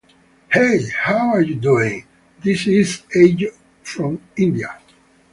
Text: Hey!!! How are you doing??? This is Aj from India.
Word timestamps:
Hey!!! 0.51 0.89
How 0.89 1.29
are 1.29 1.43
you 1.43 1.53
doing??? 1.53 2.07
This 2.39 2.65
is 2.65 3.03
Aj 3.15 3.53
from 3.83 4.19
India. 4.35 4.75